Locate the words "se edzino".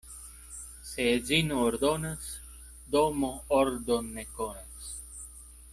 0.91-1.59